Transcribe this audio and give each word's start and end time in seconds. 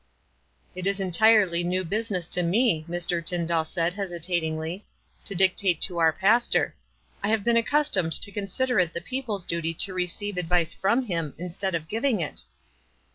"It 0.73 0.87
is 0.87 0.99
entirely 0.99 1.63
new 1.63 1.83
business 1.85 2.25
to 2.29 2.41
rne," 2.41 2.87
Mr. 2.87 3.23
Tyn 3.23 3.47
clall 3.47 3.67
said, 3.67 3.93
hesitatingly," 3.93 4.83
to 5.25 5.35
dictate 5.35 5.79
to 5.81 5.99
our 5.99 6.11
pastor. 6.11 6.75
1 7.19 7.29
have 7.29 7.43
been 7.43 7.55
accustomed 7.55 8.13
to 8.13 8.31
consider 8.31 8.79
it 8.79 8.95
the 8.95 9.01
peo 9.01 9.21
ple's 9.21 9.45
duty 9.45 9.75
to 9.75 9.93
receive 9.93 10.37
advice 10.37 10.73
from 10.73 11.03
him, 11.05 11.35
instead 11.37 11.75
of 11.75 11.87
giving 11.87 12.19
it." 12.19 12.41